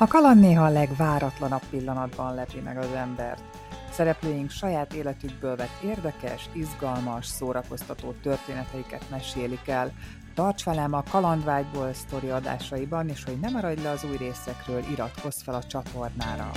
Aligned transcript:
A 0.00 0.06
kaland 0.06 0.40
néha 0.40 0.64
a 0.64 0.70
legváratlanabb 0.70 1.62
pillanatban 1.70 2.34
lepi 2.34 2.60
meg 2.60 2.78
az 2.78 2.92
embert. 2.92 3.42
Szereplőink 3.90 4.50
saját 4.50 4.92
életükből 4.94 5.56
vett 5.56 5.82
érdekes, 5.84 6.48
izgalmas, 6.52 7.26
szórakoztató 7.26 8.12
történeteiket 8.22 9.10
mesélik 9.10 9.68
el. 9.68 9.92
Tarts 10.34 10.64
velem 10.64 10.92
a 10.92 11.02
Kalandvágyból 11.10 11.92
sztori 11.92 12.28
adásaiban, 12.28 13.08
és 13.08 13.24
hogy 13.24 13.40
ne 13.40 13.50
maradj 13.50 13.82
le 13.82 13.90
az 13.90 14.04
új 14.04 14.16
részekről, 14.16 14.82
iratkozz 14.90 15.42
fel 15.42 15.54
a 15.54 15.62
csatornára. 15.62 16.50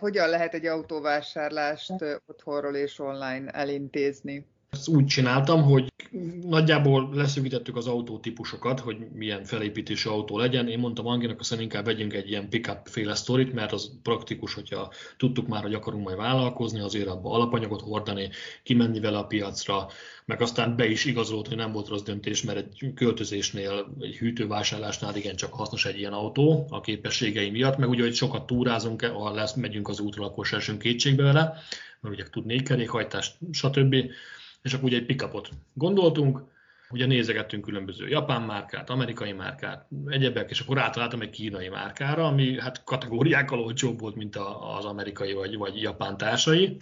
Hogyan 0.00 0.28
lehet 0.28 0.54
egy 0.54 0.66
autóvásárlást 0.66 1.92
otthonról 2.26 2.74
és 2.74 2.98
online 2.98 3.50
elintézni? 3.50 4.46
Ezt 4.76 4.88
úgy 4.88 5.06
csináltam, 5.06 5.62
hogy 5.62 5.92
nagyjából 6.42 7.10
leszűkítettük 7.12 7.76
az 7.76 7.86
autótípusokat, 7.86 8.80
hogy 8.80 8.96
milyen 9.14 9.44
felépítésű 9.44 10.08
autó 10.08 10.38
legyen. 10.38 10.68
Én 10.68 10.78
mondtam 10.78 11.06
Anginak, 11.06 11.40
hogy 11.48 11.60
inkább 11.60 11.84
vegyünk 11.84 12.12
egy 12.12 12.28
ilyen 12.28 12.48
pickup 12.48 12.78
féle 12.84 13.14
sztorit, 13.14 13.52
mert 13.52 13.72
az 13.72 13.90
praktikus, 14.02 14.54
hogyha 14.54 14.92
tudtuk 15.16 15.46
már, 15.46 15.62
hogy 15.62 15.74
akarunk 15.74 16.04
majd 16.04 16.16
vállalkozni, 16.16 16.80
azért 16.80 17.08
abba 17.08 17.30
alapanyagot 17.30 17.80
hordani, 17.80 18.28
kimenni 18.62 19.00
vele 19.00 19.18
a 19.18 19.26
piacra, 19.26 19.86
meg 20.24 20.40
aztán 20.40 20.76
be 20.76 20.88
is 20.88 21.04
igazolt, 21.04 21.48
hogy 21.48 21.56
nem 21.56 21.72
volt 21.72 21.88
rossz 21.88 22.02
döntés, 22.02 22.42
mert 22.42 22.58
egy 22.58 22.92
költözésnél, 22.94 23.96
egy 24.00 24.16
hűtővásárlásnál 24.16 25.16
igen 25.16 25.36
csak 25.36 25.52
hasznos 25.52 25.84
egy 25.84 25.98
ilyen 25.98 26.12
autó 26.12 26.66
a 26.70 26.80
képességei 26.80 27.50
miatt, 27.50 27.76
meg 27.76 27.88
ugye, 27.88 28.02
hogy 28.02 28.14
sokat 28.14 28.46
túrázunk, 28.46 29.04
ha 29.04 29.34
lesz, 29.34 29.54
megyünk 29.54 29.88
az 29.88 30.00
útra, 30.00 30.24
akkor 30.24 30.46
se 30.46 30.76
kétségbe 30.78 31.22
vele, 31.22 31.58
mert 32.00 32.14
ugye 32.14 32.24
tud 32.30 32.46
négy 32.46 32.62
kerékhajtást, 32.62 33.36
stb 33.52 33.94
és 34.66 34.72
akkor 34.72 34.84
ugye 34.84 34.96
egy 34.96 35.06
pickupot 35.06 35.48
gondoltunk, 35.72 36.42
ugye 36.90 37.06
nézegettünk 37.06 37.64
különböző 37.64 38.08
japán 38.08 38.42
márkát, 38.42 38.90
amerikai 38.90 39.32
márkát, 39.32 39.86
egyebek, 40.06 40.50
és 40.50 40.60
akkor 40.60 40.78
átaláltam 40.78 41.20
egy 41.20 41.30
kínai 41.30 41.68
márkára, 41.68 42.26
ami 42.26 42.60
hát 42.60 42.84
kategóriákkal 42.84 43.60
olcsóbb 43.60 44.00
volt, 44.00 44.14
mint 44.14 44.36
az 44.76 44.84
amerikai 44.84 45.32
vagy, 45.32 45.56
vagy 45.56 45.80
japán 45.80 46.16
társai, 46.16 46.76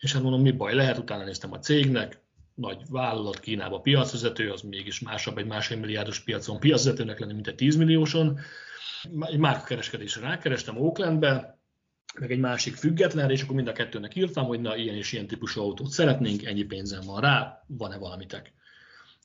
és 0.00 0.12
hát 0.12 0.22
mondom, 0.22 0.40
mi 0.40 0.50
baj 0.50 0.74
lehet, 0.74 0.98
utána 0.98 1.24
néztem 1.24 1.52
a 1.52 1.58
cégnek, 1.58 2.22
nagy 2.54 2.82
vállalat 2.88 3.40
Kínába 3.40 3.80
piacvezető, 3.80 4.50
az 4.50 4.60
mégis 4.60 5.00
másabb 5.00 5.38
egy 5.38 5.46
másfél 5.46 5.78
milliárdos 5.78 6.20
piacon 6.20 6.58
piacvezetőnek 6.58 7.18
lenni, 7.18 7.32
mint 7.32 7.46
egy 7.46 7.54
10 7.54 7.76
millióson. 7.76 8.38
Egy 9.20 9.38
márkakereskedésre 9.38 10.26
rákerestem 10.26 10.80
Oaklandbe, 10.80 11.53
meg 12.20 12.30
egy 12.30 12.38
másik 12.38 12.74
független, 12.74 13.30
és 13.30 13.42
akkor 13.42 13.54
mind 13.54 13.68
a 13.68 13.72
kettőnek 13.72 14.16
írtam, 14.16 14.44
hogy 14.44 14.60
na, 14.60 14.76
ilyen 14.76 14.94
és 14.94 15.12
ilyen 15.12 15.26
típusú 15.26 15.60
autót 15.60 15.90
szeretnénk, 15.90 16.44
ennyi 16.44 16.62
pénzem 16.62 17.00
van 17.06 17.20
rá, 17.20 17.64
van-e 17.66 17.96
valamitek. 17.96 18.52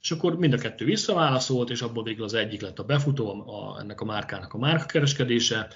És 0.02 0.12
akkor 0.12 0.38
mind 0.38 0.54
a 0.54 0.58
kettő 0.58 0.86
visszaválaszolt, 0.86 1.70
és 1.70 1.82
abból 1.82 2.04
végül 2.04 2.23
az 2.23 2.34
egyik 2.34 2.62
lett 2.62 2.80
a 2.80 2.84
befutó, 2.84 3.50
a, 3.50 3.80
ennek 3.80 4.02
a 4.02 4.06
márkának 4.06 4.54
a 4.54 4.58
márkakereskedése, 4.58 5.67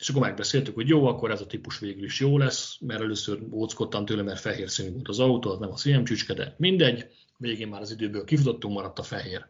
és 0.00 0.08
akkor 0.08 0.22
megbeszéltük, 0.22 0.74
hogy 0.74 0.88
jó, 0.88 1.06
akkor 1.06 1.30
ez 1.30 1.40
a 1.40 1.46
típus 1.46 1.78
végül 1.78 2.04
is 2.04 2.20
jó 2.20 2.38
lesz, 2.38 2.76
mert 2.80 3.00
először 3.00 3.38
óckodtam 3.52 4.04
tőle, 4.04 4.22
mert 4.22 4.40
fehér 4.40 4.70
színű 4.70 4.92
volt 4.92 5.08
az 5.08 5.18
autó, 5.18 5.50
az 5.50 5.58
nem 5.58 5.70
a 5.70 5.76
szívem 5.76 6.04
csücske, 6.04 6.34
de 6.34 6.54
mindegy, 6.58 7.06
végén 7.36 7.68
már 7.68 7.80
az 7.80 7.90
időből 7.90 8.24
kifutottunk, 8.24 8.74
maradt 8.74 8.98
a 8.98 9.02
fehér. 9.02 9.46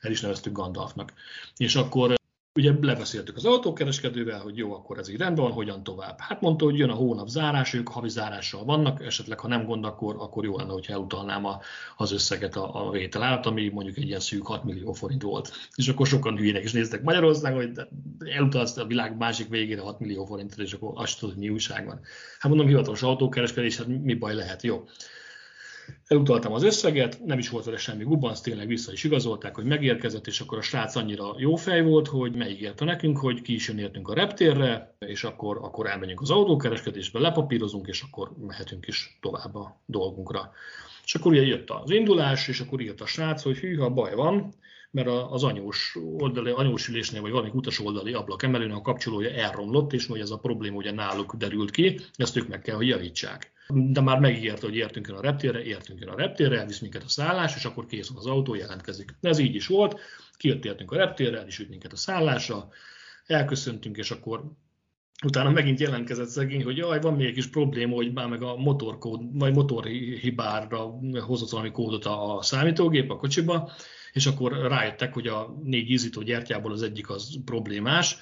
El 0.00 0.10
is 0.10 0.20
neveztük 0.20 0.52
Gandalfnak. 0.52 1.12
És 1.56 1.74
akkor 1.74 2.19
Ugye 2.54 2.72
lebeszéltük 2.80 3.36
az 3.36 3.44
autókereskedővel, 3.44 4.40
hogy 4.40 4.56
jó, 4.56 4.74
akkor 4.74 4.98
ez 4.98 5.08
így 5.08 5.16
rendben 5.16 5.44
van, 5.44 5.52
hogyan 5.52 5.82
tovább. 5.82 6.18
Hát 6.18 6.40
mondta, 6.40 6.64
hogy 6.64 6.78
jön 6.78 6.90
a 6.90 6.94
hónap 6.94 7.28
zárás, 7.28 7.74
ők 7.74 7.88
havi 7.88 8.08
zárással 8.08 8.64
vannak, 8.64 9.04
esetleg 9.04 9.40
ha 9.40 9.48
nem 9.48 9.64
gond, 9.64 9.84
akkor, 9.84 10.16
akkor 10.18 10.44
jó 10.44 10.56
lenne, 10.56 10.72
hogyha 10.72 10.92
elutalnám 10.92 11.44
a, 11.44 11.60
az 11.96 12.12
összeget 12.12 12.56
a, 12.56 12.86
a 12.86 12.90
vétel 12.90 13.22
állat, 13.22 13.46
ami 13.46 13.68
mondjuk 13.68 13.96
egy 13.96 14.06
ilyen 14.06 14.20
szűk 14.20 14.46
6 14.46 14.64
millió 14.64 14.92
forint 14.92 15.22
volt. 15.22 15.52
És 15.74 15.88
akkor 15.88 16.06
sokan 16.06 16.36
hülyének 16.36 16.64
is 16.64 16.72
néztek 16.72 17.02
Magyarországon, 17.02 17.58
hogy 17.66 17.86
elutalsz 18.30 18.76
a 18.76 18.86
világ 18.86 19.16
másik 19.16 19.48
végére 19.48 19.80
6 19.80 20.00
millió 20.00 20.24
forintot, 20.24 20.58
és 20.58 20.72
akkor 20.72 20.92
azt 20.94 21.18
tudod, 21.18 21.34
hogy 21.34 21.44
mi 21.44 21.50
újság 21.50 21.86
van. 21.86 22.00
Hát 22.38 22.48
mondom, 22.48 22.66
hivatalos 22.66 23.02
autókereskedés, 23.02 23.76
hát 23.76 23.86
mi 23.86 24.14
baj 24.14 24.34
lehet, 24.34 24.62
jó. 24.62 24.84
Elutaltam 26.06 26.52
az 26.52 26.62
összeget, 26.62 27.24
nem 27.24 27.38
is 27.38 27.48
volt 27.48 27.64
vele 27.64 27.76
semmi 27.76 28.04
gubanc, 28.04 28.40
tényleg 28.40 28.66
vissza 28.66 28.92
is 28.92 29.04
igazolták, 29.04 29.54
hogy 29.54 29.64
megérkezett, 29.64 30.26
és 30.26 30.40
akkor 30.40 30.58
a 30.58 30.62
srác 30.62 30.96
annyira 30.96 31.34
jó 31.38 31.54
fej 31.54 31.82
volt, 31.82 32.06
hogy 32.08 32.34
megígérte 32.34 32.84
nekünk, 32.84 33.18
hogy 33.18 33.42
ki 33.42 33.54
is 33.54 33.68
jön 33.68 33.78
értünk 33.78 34.08
a 34.08 34.14
reptérre, 34.14 34.96
és 34.98 35.24
akkor, 35.24 35.58
akkor 35.62 35.86
elmenjünk 35.86 36.20
az 36.20 36.30
autókereskedésbe, 36.30 37.18
lepapírozunk, 37.18 37.86
és 37.86 38.02
akkor 38.02 38.32
mehetünk 38.46 38.86
is 38.86 39.18
tovább 39.20 39.54
a 39.54 39.80
dolgunkra. 39.86 40.52
És 41.04 41.14
akkor 41.14 41.32
ugye 41.32 41.42
jött 41.42 41.70
az 41.70 41.90
indulás, 41.90 42.48
és 42.48 42.60
akkor 42.60 42.80
írt 42.80 43.00
a 43.00 43.06
srác, 43.06 43.42
hogy 43.42 43.58
hűha, 43.58 43.90
baj 43.90 44.14
van, 44.14 44.54
mert 44.90 45.08
az 45.30 45.44
anyós, 45.44 45.96
oldali, 46.18 46.50
anyós 46.50 46.88
ülésnél, 46.88 47.20
vagy 47.20 47.30
valami 47.30 47.50
utas 47.52 47.80
oldali 47.80 48.12
ablak 48.12 48.42
emelőnél 48.42 48.74
a 48.74 48.80
kapcsolója 48.80 49.30
elromlott, 49.30 49.92
és 49.92 50.06
hogy 50.06 50.20
ez 50.20 50.30
a 50.30 50.38
probléma 50.38 50.76
ugye 50.76 50.92
náluk 50.92 51.34
derült 51.34 51.70
ki, 51.70 52.00
ezt 52.16 52.36
ők 52.36 52.48
meg 52.48 52.60
kell, 52.60 52.76
hogy 52.76 52.88
javítsák 52.88 53.52
de 53.72 54.00
már 54.00 54.18
megígérte, 54.18 54.66
hogy 54.66 54.76
értünk 54.76 55.08
el 55.08 55.14
a 55.14 55.20
reptérre, 55.20 55.62
értünk 55.62 56.00
el 56.00 56.08
a 56.08 56.16
reptérre, 56.16 56.58
elvisz 56.58 56.78
minket 56.78 57.02
a 57.02 57.08
szállás, 57.08 57.56
és 57.56 57.64
akkor 57.64 57.86
kész 57.86 58.10
az 58.14 58.26
autó, 58.26 58.54
jelentkezik. 58.54 59.14
De 59.20 59.28
ez 59.28 59.38
így 59.38 59.54
is 59.54 59.66
volt, 59.66 60.00
kijött 60.36 60.64
értünk 60.64 60.92
a 60.92 60.96
reptérre, 60.96 61.38
el 61.38 61.46
is 61.46 61.66
minket 61.68 61.92
a 61.92 61.96
szállásra, 61.96 62.68
elköszöntünk, 63.26 63.96
és 63.96 64.10
akkor 64.10 64.44
utána 65.24 65.50
megint 65.50 65.80
jelentkezett 65.80 66.28
szegény, 66.28 66.64
hogy 66.64 66.76
jaj, 66.76 67.00
van 67.00 67.14
még 67.14 67.26
egy 67.26 67.34
kis 67.34 67.46
probléma, 67.46 67.94
hogy 67.94 68.12
már 68.12 68.28
meg 68.28 68.42
a 68.42 68.56
motorkód, 68.56 69.38
vagy 69.38 69.54
motorhibára 69.54 70.98
hozott 71.26 71.50
valami 71.50 71.70
kódot 71.70 72.04
a 72.04 72.38
számítógép 72.42 73.10
a 73.10 73.16
kocsiba, 73.16 73.70
és 74.12 74.26
akkor 74.26 74.52
rájöttek, 74.52 75.14
hogy 75.14 75.26
a 75.26 75.56
négy 75.62 75.90
ízító 75.90 76.22
gyertyából 76.22 76.72
az 76.72 76.82
egyik 76.82 77.10
az 77.10 77.38
problémás, 77.44 78.16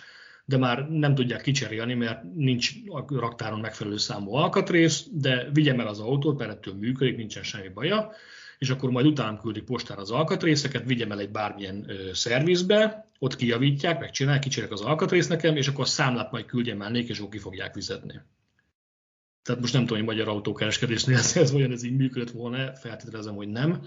de 0.49 0.57
már 0.57 0.89
nem 0.91 1.15
tudják 1.15 1.43
kicserélni, 1.43 1.95
mert 1.95 2.23
nincs 2.35 2.73
a 2.87 3.19
raktáron 3.19 3.61
megfelelő 3.61 3.97
számú 3.97 4.35
alkatrész, 4.35 5.07
de 5.13 5.49
vigyem 5.53 5.81
el 5.81 5.87
az 5.87 6.01
autót, 6.01 6.39
mert 6.39 6.51
ettől 6.51 6.75
működik, 6.75 7.17
nincsen 7.17 7.43
semmi 7.43 7.69
baja, 7.69 8.11
és 8.59 8.71
akkor 8.71 8.91
majd 8.91 9.07
utána 9.07 9.41
küldik 9.41 9.65
postára 9.65 10.01
az 10.01 10.11
alkatrészeket, 10.11 10.85
vigyem 10.87 11.13
el 11.13 11.21
egy 11.21 11.31
bármilyen 11.31 11.85
ö, 11.89 12.13
szervizbe, 12.13 13.09
ott 13.19 13.37
kijavítják, 13.37 14.01
megcsinálják, 14.01 14.43
kicserek 14.43 14.73
az 14.73 14.81
alkatrész 14.81 15.27
nekem, 15.27 15.57
és 15.57 15.69
akkor 15.69 15.85
a 15.85 15.87
számlát 15.87 16.31
majd 16.31 16.45
küldjem 16.45 16.83
el 16.83 16.91
nék, 16.91 17.09
és 17.09 17.21
ott 17.21 17.31
ki 17.31 17.39
fogják 17.39 17.73
fizetni. 17.73 18.21
Tehát 19.43 19.61
most 19.61 19.73
nem 19.73 19.83
tudom, 19.83 19.99
hogy 19.99 20.15
magyar 20.15 20.29
autókereskedésnél 20.29 21.17
ez, 21.17 21.37
ez 21.37 21.53
olyan 21.53 21.73
ez 21.73 21.83
így 21.83 21.97
működött 21.97 22.31
volna, 22.31 22.75
feltételezem, 22.75 23.35
hogy 23.35 23.49
nem. 23.49 23.83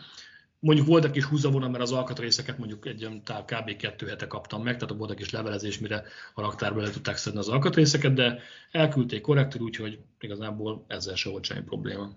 Mondjuk 0.64 0.88
voltak 0.88 1.16
is 1.16 1.24
húzavona, 1.24 1.70
mert 1.70 1.84
az 1.84 1.92
alkatrészeket 1.92 2.58
mondjuk 2.58 2.86
egy 2.86 3.10
kb. 3.46 3.76
kettő 3.78 4.08
hete 4.08 4.28
kaptam 4.28 4.64
meg, 4.64 4.78
tehát 4.78 4.98
voltak 4.98 5.20
is 5.20 5.30
levelezés, 5.30 5.80
mire 5.80 6.04
a 6.34 6.42
raktárba 6.42 6.82
le 6.82 6.90
tudták 6.90 7.18
szedni 7.18 7.40
az 7.40 7.50
alkatrészeket, 7.50 8.14
de 8.14 8.40
elküldték 8.72 9.22
korrektül, 9.22 9.62
úgyhogy 9.62 10.00
igazából 10.20 10.86
ezzel 10.88 11.16
se 11.16 11.30
volt 11.30 11.44
semmi 11.44 11.62
probléma. 11.62 12.10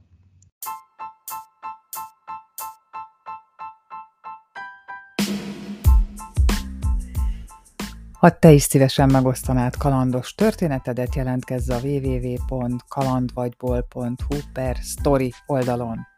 Ha 8.12 8.38
te 8.38 8.52
is 8.52 8.62
szívesen 8.62 9.10
megosztanád 9.10 9.76
kalandos 9.76 10.34
történetedet, 10.34 11.14
jelentkezz 11.14 11.70
a 11.70 11.78
www.kalandvagyból.hu 11.82 14.36
per 14.52 14.76
story 14.76 15.32
oldalon. 15.46 16.12